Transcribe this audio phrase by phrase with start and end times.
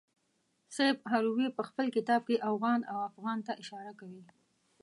[0.75, 4.23] سیف هروي په خپل کتاب کې اوغان او افغان ته اشاره کوي.